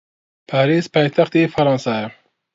[0.49, 2.07] پاریس پایتەختی فەڕەنسایە.